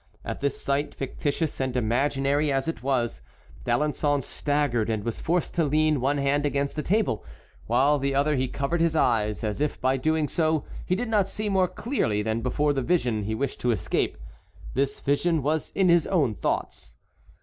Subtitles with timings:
[0.25, 3.21] At this sight, fictitious and imaginary as it was,
[3.65, 7.23] D'Alençon staggered and was forced to lean one hand against a table,
[7.67, 10.27] while with the other he covered his eyes, as if by so doing
[10.87, 14.17] he did not see more clearly than before the vision he wished to escape.
[14.73, 16.95] This vision was in his own thoughts.